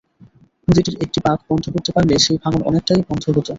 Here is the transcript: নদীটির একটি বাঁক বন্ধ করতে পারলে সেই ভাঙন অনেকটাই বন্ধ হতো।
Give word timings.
নদীটির 0.67 0.95
একটি 1.05 1.19
বাঁক 1.25 1.39
বন্ধ 1.49 1.65
করতে 1.67 1.91
পারলে 1.95 2.13
সেই 2.25 2.37
ভাঙন 2.43 2.61
অনেকটাই 2.69 3.01
বন্ধ 3.09 3.23
হতো। 3.29 3.49